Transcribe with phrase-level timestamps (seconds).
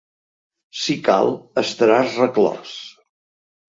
[0.85, 1.31] Si cal,
[1.65, 2.77] estaràs reclòs.